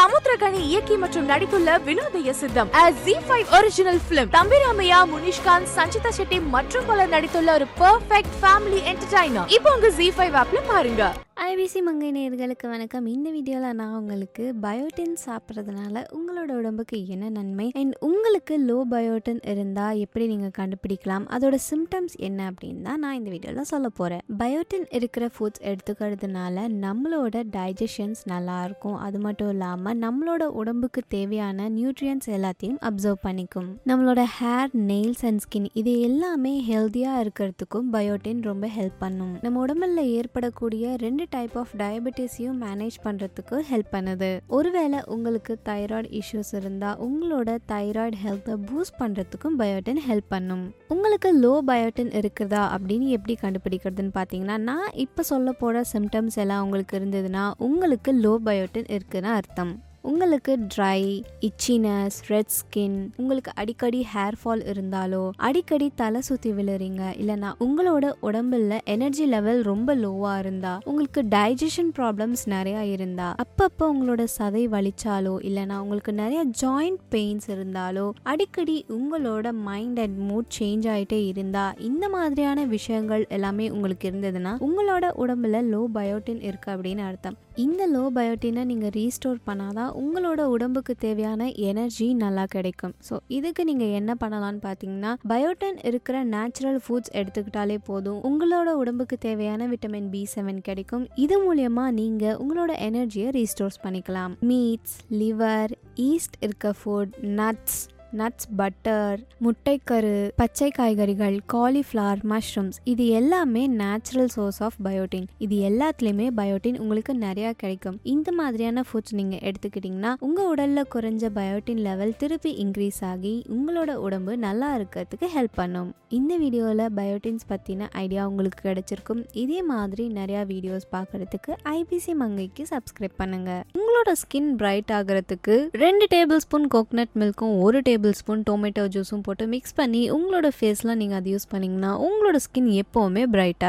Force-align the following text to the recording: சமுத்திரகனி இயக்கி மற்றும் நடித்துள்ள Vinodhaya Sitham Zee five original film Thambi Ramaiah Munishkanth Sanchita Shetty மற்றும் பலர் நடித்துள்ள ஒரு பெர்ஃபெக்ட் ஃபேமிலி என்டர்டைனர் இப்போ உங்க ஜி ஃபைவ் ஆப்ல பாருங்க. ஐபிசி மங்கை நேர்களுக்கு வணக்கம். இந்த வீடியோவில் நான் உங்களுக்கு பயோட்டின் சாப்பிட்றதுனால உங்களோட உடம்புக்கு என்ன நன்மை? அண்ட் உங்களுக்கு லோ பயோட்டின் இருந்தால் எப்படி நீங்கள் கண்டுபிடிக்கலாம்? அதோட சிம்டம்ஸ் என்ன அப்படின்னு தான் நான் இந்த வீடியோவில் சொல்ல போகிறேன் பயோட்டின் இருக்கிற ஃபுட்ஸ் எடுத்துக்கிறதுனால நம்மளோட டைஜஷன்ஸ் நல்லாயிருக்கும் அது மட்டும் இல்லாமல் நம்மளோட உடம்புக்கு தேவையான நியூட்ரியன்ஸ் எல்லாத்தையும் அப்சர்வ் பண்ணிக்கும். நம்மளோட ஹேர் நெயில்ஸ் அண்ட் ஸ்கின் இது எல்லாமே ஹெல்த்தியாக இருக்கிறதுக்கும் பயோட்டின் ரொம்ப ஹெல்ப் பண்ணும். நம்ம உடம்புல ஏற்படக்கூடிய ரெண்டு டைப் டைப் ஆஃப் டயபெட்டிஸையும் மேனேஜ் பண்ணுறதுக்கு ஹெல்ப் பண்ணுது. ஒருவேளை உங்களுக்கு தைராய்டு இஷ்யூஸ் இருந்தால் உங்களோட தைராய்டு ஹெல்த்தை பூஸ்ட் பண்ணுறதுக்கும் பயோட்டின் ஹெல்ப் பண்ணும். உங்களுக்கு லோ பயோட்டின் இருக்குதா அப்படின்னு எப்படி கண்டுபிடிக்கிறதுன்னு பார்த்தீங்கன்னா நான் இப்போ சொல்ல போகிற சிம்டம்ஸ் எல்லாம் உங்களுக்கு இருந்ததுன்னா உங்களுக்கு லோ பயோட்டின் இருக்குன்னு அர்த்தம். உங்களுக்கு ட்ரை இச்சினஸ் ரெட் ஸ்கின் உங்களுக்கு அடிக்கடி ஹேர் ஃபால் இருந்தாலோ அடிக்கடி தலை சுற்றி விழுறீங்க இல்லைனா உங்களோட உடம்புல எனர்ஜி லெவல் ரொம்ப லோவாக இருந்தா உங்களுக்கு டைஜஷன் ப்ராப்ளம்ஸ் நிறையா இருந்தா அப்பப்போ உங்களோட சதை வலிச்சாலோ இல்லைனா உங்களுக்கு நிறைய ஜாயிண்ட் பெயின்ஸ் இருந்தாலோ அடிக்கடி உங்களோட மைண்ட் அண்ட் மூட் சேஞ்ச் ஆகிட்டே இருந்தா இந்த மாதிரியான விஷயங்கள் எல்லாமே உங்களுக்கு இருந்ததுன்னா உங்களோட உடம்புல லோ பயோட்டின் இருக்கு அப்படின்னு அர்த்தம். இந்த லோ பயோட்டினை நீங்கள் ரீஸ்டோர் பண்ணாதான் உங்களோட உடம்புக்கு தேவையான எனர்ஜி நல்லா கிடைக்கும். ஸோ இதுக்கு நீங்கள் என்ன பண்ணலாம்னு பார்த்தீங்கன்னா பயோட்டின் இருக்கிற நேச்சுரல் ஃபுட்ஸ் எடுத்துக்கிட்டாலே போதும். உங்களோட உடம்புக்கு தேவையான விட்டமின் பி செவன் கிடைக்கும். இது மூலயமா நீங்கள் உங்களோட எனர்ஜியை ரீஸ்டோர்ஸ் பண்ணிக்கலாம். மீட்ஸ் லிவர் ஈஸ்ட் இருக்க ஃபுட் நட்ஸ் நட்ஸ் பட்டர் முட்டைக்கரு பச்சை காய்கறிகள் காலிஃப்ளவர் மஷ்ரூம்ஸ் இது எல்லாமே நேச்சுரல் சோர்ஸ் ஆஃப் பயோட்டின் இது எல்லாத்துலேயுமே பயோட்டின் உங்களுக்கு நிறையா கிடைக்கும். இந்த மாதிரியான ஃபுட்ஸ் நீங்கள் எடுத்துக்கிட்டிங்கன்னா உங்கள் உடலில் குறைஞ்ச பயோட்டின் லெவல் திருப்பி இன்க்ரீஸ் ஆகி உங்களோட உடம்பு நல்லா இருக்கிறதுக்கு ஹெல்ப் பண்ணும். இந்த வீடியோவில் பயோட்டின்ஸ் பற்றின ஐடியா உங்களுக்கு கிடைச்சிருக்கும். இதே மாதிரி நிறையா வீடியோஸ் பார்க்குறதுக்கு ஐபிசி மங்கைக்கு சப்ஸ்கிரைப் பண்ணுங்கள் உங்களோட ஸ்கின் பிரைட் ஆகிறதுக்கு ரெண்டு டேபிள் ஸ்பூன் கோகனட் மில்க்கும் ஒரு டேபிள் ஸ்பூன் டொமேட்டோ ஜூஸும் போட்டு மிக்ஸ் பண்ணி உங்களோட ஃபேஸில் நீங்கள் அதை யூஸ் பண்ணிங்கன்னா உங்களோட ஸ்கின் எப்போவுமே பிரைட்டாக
சமுத்திரகனி 0.00 0.60
இயக்கி 0.68 0.94
மற்றும் 1.00 1.26
நடித்துள்ள 1.30 1.70
Vinodhaya 1.86 2.32
Sitham 2.40 2.70
Zee 3.04 3.14
five 3.24 3.48
original 3.56 4.00
film 4.08 4.30
Thambi Ramaiah 4.36 4.98
Munishkanth 5.12 5.72
Sanchita 5.76 6.10
Shetty 6.18 6.38
மற்றும் 6.54 6.86
பலர் 6.90 7.10
நடித்துள்ள 7.14 7.50
ஒரு 7.58 7.66
பெர்ஃபெக்ட் 7.80 8.36
ஃபேமிலி 8.42 8.80
என்டர்டைனர் 8.92 9.50
இப்போ 9.56 9.70
உங்க 9.76 9.90
ஜி 9.98 10.06
ஃபைவ் 10.16 10.36
ஆப்ல 10.42 10.62
பாருங்க. 10.70 11.02
ஐபிசி 11.50 11.80
மங்கை 11.86 12.08
நேர்களுக்கு 12.14 12.66
வணக்கம். 12.72 13.06
இந்த 13.12 13.28
வீடியோவில் 13.34 13.76
நான் 13.78 13.94
உங்களுக்கு 13.98 14.44
பயோட்டின் 14.64 15.14
சாப்பிட்றதுனால 15.22 16.02
உங்களோட 16.16 16.50
உடம்புக்கு 16.58 16.98
என்ன 17.14 17.30
நன்மை? 17.36 17.66
அண்ட் 17.80 17.94
உங்களுக்கு 18.08 18.54
லோ 18.66 18.76
பயோட்டின் 18.92 19.40
இருந்தால் 19.52 19.98
எப்படி 20.04 20.24
நீங்கள் 20.32 20.52
கண்டுபிடிக்கலாம்? 20.58 21.24
அதோட 21.36 21.56
சிம்டம்ஸ் 21.68 22.14
என்ன 22.28 22.50
அப்படின்னு 22.50 22.84
தான் 22.88 23.00
நான் 23.04 23.16
இந்த 23.20 23.30
வீடியோவில் 23.34 23.68
சொல்ல 23.72 23.88
போகிறேன் 24.00 24.22
பயோட்டின் 24.42 24.86
இருக்கிற 24.98 25.28
ஃபுட்ஸ் 25.34 25.64
எடுத்துக்கிறதுனால 25.70 26.66
நம்மளோட 26.84 27.42
டைஜஷன்ஸ் 27.56 28.22
நல்லாயிருக்கும் 28.34 28.98
அது 29.06 29.20
மட்டும் 29.26 29.50
இல்லாமல் 29.54 29.98
நம்மளோட 30.04 30.46
உடம்புக்கு 30.62 31.04
தேவையான 31.16 31.68
நியூட்ரியன்ஸ் 31.78 32.30
எல்லாத்தையும் 32.38 32.80
அப்சர்வ் 32.90 33.20
பண்ணிக்கும். 33.26 33.68
நம்மளோட 33.92 34.24
ஹேர் 34.38 34.70
நெயில்ஸ் 34.92 35.26
அண்ட் 35.30 35.44
ஸ்கின் 35.46 35.68
இது 35.82 35.94
எல்லாமே 36.10 36.54
ஹெல்த்தியாக 36.70 37.24
இருக்கிறதுக்கும் 37.24 37.90
பயோட்டின் 37.96 38.46
ரொம்ப 38.50 38.68
ஹெல்ப் 38.78 39.02
பண்ணும். 39.04 39.34
நம்ம 39.46 39.66
உடம்புல 39.66 40.06
ஏற்படக்கூடிய 40.20 40.94
ரெண்டு 41.06 41.22
டைப் 41.26 41.38
டைப் 41.40 41.58
ஆஃப் 41.60 41.74
டயபெட்டிஸையும் 41.82 42.58
மேனேஜ் 42.66 42.96
பண்ணுறதுக்கு 43.04 43.56
ஹெல்ப் 43.68 43.92
பண்ணுது. 43.96 44.30
ஒருவேளை 44.56 44.98
உங்களுக்கு 45.14 45.52
தைராய்டு 45.68 46.08
இஷ்யூஸ் 46.20 46.52
இருந்தால் 46.60 46.98
உங்களோட 47.06 47.50
தைராய்டு 47.72 48.18
ஹெல்த்தை 48.24 48.54
பூஸ்ட் 48.68 48.98
பண்ணுறதுக்கும் 49.02 49.56
பயோட்டின் 49.60 50.00
ஹெல்ப் 50.08 50.30
பண்ணும். 50.34 50.64
உங்களுக்கு 50.94 51.28
லோ 51.44 51.52
பயோட்டின் 51.68 52.12
இருக்குதா 52.20 52.62
அப்படின்னு 52.74 53.08
எப்படி 53.16 53.36
கண்டுபிடிக்கிறதுன்னு 53.44 54.14
பார்த்தீங்கன்னா 54.18 54.56
நான் 54.70 54.90
இப்போ 55.04 55.22
சொல்ல 55.32 55.52
போகிற 55.62 55.84
சிம்டம்ஸ் 55.92 56.38
எல்லாம் 56.44 56.64
உங்களுக்கு 56.66 56.96
இருந்ததுன்னா 57.00 57.44
உங்களுக்கு 57.68 58.12
லோ 58.24 58.34
பயோட்டின் 58.48 58.90
இருக்குன்னு 58.96 59.30
அர்த்தம். 59.38 59.72
உங்களுக்கு 60.02 60.58
ட்ரை 60.76 61.22
இச்சினஸ் 61.40 62.18
ரெட் 62.28 62.50
ஸ்கின் 62.50 63.08
உங்களுக்கு 63.16 63.50
அடிக்கடி 63.54 64.06
ஹேர் 64.14 64.36
ஃபால் 64.44 64.62
இருந்தாலோ 64.66 65.30
அடிக்கடி 65.36 65.90
தலை 65.94 66.20
சுற்றி 66.20 66.50
விழுறீங்க 66.50 67.00
இல்லைனா 67.20 67.52
உங்களோட 67.60 68.12
உடம்புல 68.22 68.78
எனர்ஜி 68.84 69.26
லெவல் 69.26 69.62
ரொம்ப 69.62 69.96
லோவாக 69.96 70.38
இருந்தா 70.38 70.78
உங்களுக்கு 70.84 71.22
டைஜஷன் 71.22 71.90
ப்ராப்ளம்ஸ் 71.96 72.44
நிறையா 72.44 72.80
இருந்தா 72.80 73.34
அப்பப்போ 73.42 73.82
உங்களோட 73.82 74.26
சதை 74.38 74.64
வலிச்சாலோ 74.68 75.34
இல்லைனா 75.40 75.78
உங்களுக்கு 75.78 76.12
நிறைய 76.12 76.46
ஜாயிண்ட் 76.62 77.00
பெயின்ஸ் 77.10 77.48
இருந்தாலோ 77.48 78.10
அடிக்கடி 78.22 78.84
உங்களோட 78.88 79.52
மைண்ட் 79.52 79.98
அண்ட் 79.98 80.32
மூட் 80.32 80.50
சேஞ்ச் 80.58 80.88
ஆகிட்டே 80.88 81.26
இருந்தா 81.26 81.74
இந்த 81.78 82.08
மாதிரியான 82.08 82.64
விஷயங்கள் 82.64 83.26
எல்லாமே 83.28 83.70
உங்களுக்கு 83.70 84.10
இருந்ததுன்னா 84.10 84.54
உங்களோட 84.60 85.10
உடம்புல 85.18 85.62
லோ 85.72 85.84
பயோட்டின் 85.94 86.42
இருக்கு 86.42 86.70
அப்படின்னு 86.70 87.06
அர்த்தம். 87.06 87.36
இந்த 87.54 87.88
லோ 87.94 88.18
பயோட்டினை 88.18 88.64
நீங்கள் 88.64 88.88
ரீஸ்டோர் 88.88 89.36
பண்ணாதான் 89.46 89.89
உங்களோட 90.02 90.40
உடம்புக்கு 90.54 90.94
தேவையான 91.06 91.48
எனர்ஜி 91.70 92.06
நல்லா 92.14 92.44
கிடைக்கும். 92.54 92.94
ஸோ 93.08 93.16
இதுக்கு 93.38 93.64
நீங்கள் 93.64 93.94
என்ன 94.00 94.16
பண்ணலாம்னு 94.22 94.62
பார்த்தீங்கன்னா 94.66 95.12
பயோட்டின் 95.32 95.78
இருக்கிற 95.90 96.24
நேச்சுரல் 96.34 96.80
ஃபுட்ஸ் 96.86 97.14
எடுத்துக்கிட்டாலே 97.20 97.78
போதும். 97.90 98.20
உங்களோட 98.30 98.68
உடம்புக்கு 98.82 99.18
தேவையான 99.18 99.68
விட்டமின் 99.68 100.10
பி 100.14 100.22
செவன் 100.34 100.60
கிடைக்கும். 100.70 101.06
இது 101.26 101.38
மூலயமா 101.46 101.86
நீங்கள் 102.00 102.38
உங்களோட 102.44 102.72
எனர்ஜியை 102.88 103.30
ரீஸ்டோர்ஸ் 103.38 103.80
பண்ணிக்கலாம். 103.86 104.34
மீட்ஸ் 104.50 104.98
லிவர் 105.22 105.72
ஈஸ்ட் 106.10 106.38
இருக்க 106.46 106.74
ஃபுட் 106.82 107.14
நட்ஸ் 107.40 107.80
நட்ஸ் 108.18 108.48
பட்டர் 108.58 109.20
முட்டைக்கரு 109.44 110.14
பச்சை 110.40 110.68
காய்கறிகள் 110.78 111.36
காலிஃப்ளவர் 111.52 112.22
மஷ்ரூம்ஸ் 112.32 112.78
இது 112.92 113.04
எல்லாமே 113.18 113.62
நேச்சுரல் 113.82 114.30
சோர்ஸ் 114.34 114.60
ஆஃப் 114.66 114.78
பயோட்டின் 114.86 115.26
இது 115.44 115.56
எல்லாத்துலேயுமே 115.68 116.26
பயோட்டின் 116.38 116.78
உங்களுக்கு 116.82 117.14
நிறையா 117.26 117.50
கிடைக்கும். 117.62 117.98
இந்த 118.14 118.32
மாதிரியான 118.38 118.84
ஃபுட்ஸ் 118.88 119.14
நீங்கள் 119.18 119.42
எடுத்துக்கிட்டிங்கன்னா 119.48 120.12
உங்கள் 120.28 120.48
உடலில் 120.52 120.90
குறைஞ்ச 120.94 121.30
பயோட்டின் 121.38 121.82
லெவல் 121.88 122.16
திருப்பி 122.22 122.52
இன்க்ரீஸ் 122.64 123.00
ஆகி 123.10 123.34
உங்களோட 123.56 123.94
உடம்பு 124.06 124.34
நல்லா 124.46 124.70
இருக்கிறதுக்கு 124.78 125.28
ஹெல்ப் 125.36 125.56
பண்ணும். 125.60 125.90
இந்த 126.18 126.32
வீடியோவில் 126.42 126.84
பயோட்டின்ஸ் 126.98 127.48
பற்றின 127.52 127.88
ஐடியா 128.04 128.22
உங்களுக்கு 128.30 128.60
கிடைச்சிருக்கும். 128.68 129.22
இதே 129.44 129.60
மாதிரி 129.72 130.06
நிறையா 130.18 130.42
வீடியோஸ் 130.52 130.86
பார்க்குறதுக்கு 130.96 131.52
ஐபிசி 131.76 132.14
மங்கைக்கு 132.24 132.64
சப்ஸ்கிரைப் 132.72 133.16
பண்ணுங்கள் 133.22 133.62
உங்களோட 133.78 134.10
ஸ்கின் 134.22 134.52
பிரைட் 134.62 134.92
ஆகிறதுக்கு 134.98 135.56
ரெண்டு 135.86 136.04
டேபிள் 136.16 136.42
ஸ்பூன் 136.46 136.68
கோகனட் 136.74 137.14
மில்க்கும் 137.22 137.54
ஒரு 137.64 137.78
டேபிள் 137.86 137.98
ஸ்பூன் 138.08 138.42
டொமேட்டோ 138.42 138.84
ஜூஸும் 138.86 139.22
போட்டு 139.22 139.46
மிக்ஸ் 139.46 139.74
பண்ணி 139.74 140.10
உங்களோட 140.10 140.48
ஃபேஸில் 140.48 140.92
நீங்கள் 140.94 141.16
அதை 141.16 141.32
யூஸ் 141.32 141.46
பண்ணிங்கன்னா 141.52 141.90
உங்களோட 141.98 142.36
ஸ்கின் 142.38 142.70
எப்போவுமே 142.74 143.22
பிரைட்டாக 143.30 143.68